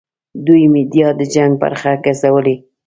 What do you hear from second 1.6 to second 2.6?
برخه ګرځولې.